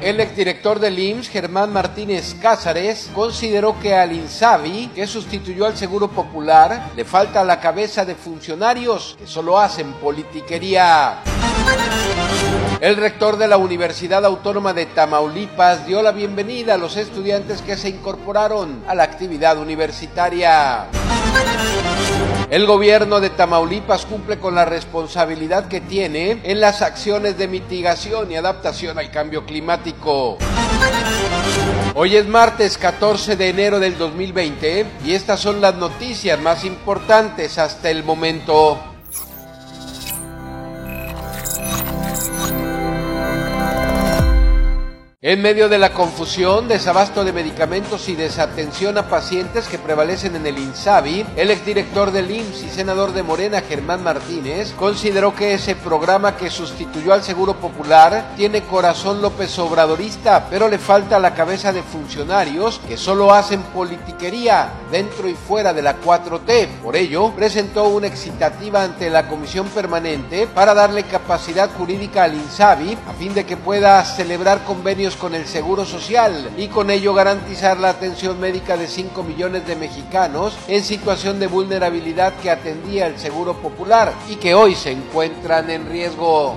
[0.00, 6.08] El exdirector del IMSS, Germán Martínez Cázares, consideró que al INSABI, que sustituyó al Seguro
[6.08, 11.22] Popular, le falta la cabeza de funcionarios que solo hacen politiquería.
[12.80, 17.78] El rector de la Universidad Autónoma de Tamaulipas dio la bienvenida a los estudiantes que
[17.78, 20.86] se incorporaron a la actividad universitaria.
[22.48, 28.30] El gobierno de Tamaulipas cumple con la responsabilidad que tiene en las acciones de mitigación
[28.30, 30.38] y adaptación al cambio climático.
[31.94, 37.58] Hoy es martes 14 de enero del 2020 y estas son las noticias más importantes
[37.58, 38.78] hasta el momento.
[45.28, 50.46] En medio de la confusión, desabasto de medicamentos y desatención a pacientes que prevalecen en
[50.46, 55.74] el INSABI, el exdirector del IMSS y senador de Morena, Germán Martínez, consideró que ese
[55.74, 61.72] programa que sustituyó al Seguro Popular tiene corazón López Obradorista, pero le falta la cabeza
[61.72, 66.68] de funcionarios que solo hacen politiquería dentro y fuera de la 4T.
[66.84, 72.96] Por ello, presentó una excitativa ante la Comisión Permanente para darle capacidad jurídica al INSABI
[73.08, 77.78] a fin de que pueda celebrar convenios con el Seguro Social y con ello garantizar
[77.78, 83.18] la atención médica de 5 millones de mexicanos en situación de vulnerabilidad que atendía el
[83.18, 86.56] Seguro Popular y que hoy se encuentran en riesgo.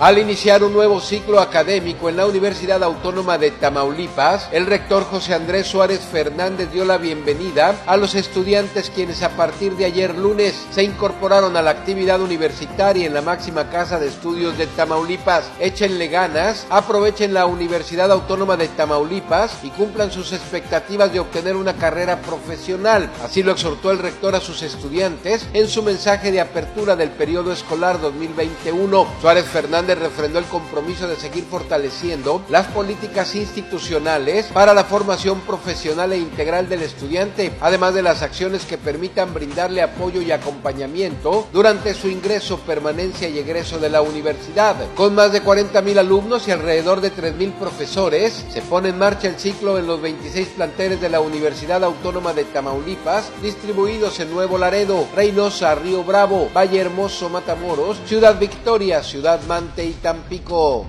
[0.00, 5.34] Al iniciar un nuevo ciclo académico en la Universidad Autónoma de Tamaulipas, el rector José
[5.34, 10.66] Andrés Suárez Fernández dio la bienvenida a los estudiantes quienes a partir de ayer lunes
[10.72, 15.48] se incorporaron a la actividad universitaria en la máxima casa de estudios de Tamaulipas.
[15.60, 21.74] Échenle ganas, aprovechen la Universidad Autónoma de Tamaulipas y cumplan sus expectativas de obtener una
[21.74, 23.08] carrera profesional.
[23.24, 27.52] Así lo exhortó el rector a sus estudiantes en su mensaje de apertura del periodo
[27.52, 29.06] escolar 2021.
[29.20, 36.12] Suárez Fernández refrendó el compromiso de seguir fortaleciendo las políticas institucionales para la formación profesional
[36.12, 41.94] e integral del estudiante, además de las acciones que permitan brindarle apoyo y acompañamiento durante
[41.94, 44.76] su ingreso, permanencia y egreso de la universidad.
[44.94, 48.98] Con más de 40 mil alumnos y alrededor de 3 mil profesores, se pone en
[48.98, 54.30] marcha el ciclo en los 26 planteles de la Universidad Autónoma de Tamaulipas, distribuidos en
[54.30, 59.40] Nuevo Laredo, Reynosa, Río Bravo, Valle Hermoso, Matamoros, Ciudad Victoria, Ciudad
[59.74, 60.86] Mante y Tampico.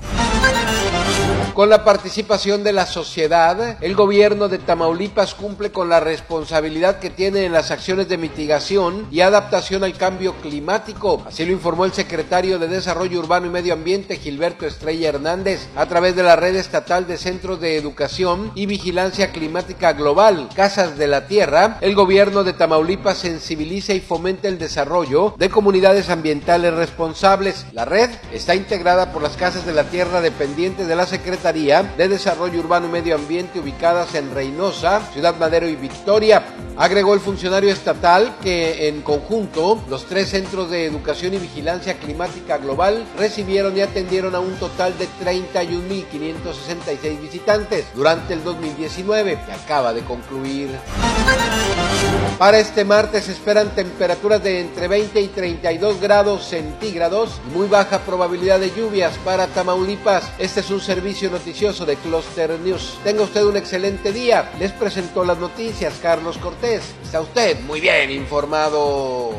[1.55, 7.09] Con la participación de la sociedad, el gobierno de Tamaulipas cumple con la responsabilidad que
[7.09, 11.23] tiene en las acciones de mitigación y adaptación al cambio climático.
[11.25, 15.85] Así lo informó el secretario de Desarrollo Urbano y Medio Ambiente, Gilberto Estrella Hernández, a
[15.85, 21.07] través de la red estatal de centros de educación y vigilancia climática global, Casas de
[21.07, 21.77] la Tierra.
[21.79, 27.65] El gobierno de Tamaulipas sensibiliza y fomenta el desarrollo de comunidades ambientales responsables.
[27.71, 32.07] La red está integrada por las Casas de la Tierra dependientes de la Secretaría de
[32.09, 36.43] Desarrollo Urbano y Medio Ambiente ubicadas en Reynosa, Ciudad Madero y Victoria.
[36.75, 42.57] Agregó el funcionario estatal que en conjunto los tres centros de educación y vigilancia climática
[42.57, 49.93] global recibieron y atendieron a un total de 31.566 visitantes durante el 2019 que acaba
[49.93, 50.71] de concluir.
[52.39, 57.99] Para este martes esperan temperaturas de entre 20 y 32 grados centígrados y muy baja
[57.99, 60.29] probabilidad de lluvias para Tamaulipas.
[60.37, 62.97] Este es un servicio noticioso de Cluster News.
[63.03, 64.51] Tenga usted un excelente día.
[64.57, 66.81] Les presentó las noticias Carlos Cortés.
[67.03, 69.33] Está usted muy bien informado.